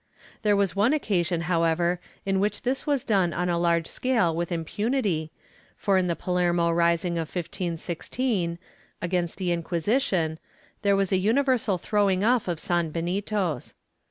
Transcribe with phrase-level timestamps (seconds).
[0.41, 4.51] There was one occasion, however, in which this was done on a large scale with
[4.51, 5.31] impunity,
[5.77, 8.57] for in the Palermo rising of 1516
[8.99, 10.39] against the Inqui sition,
[10.81, 13.75] there was a universal throwing off of sanbenitos.